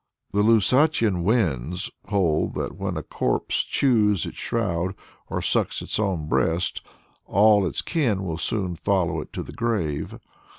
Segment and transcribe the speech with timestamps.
[0.31, 4.95] The Lusatian Wends hold that when a corpse chews its shroud
[5.29, 6.83] or sucks its own breast,
[7.27, 10.17] all its kin will soon follow it to the grave.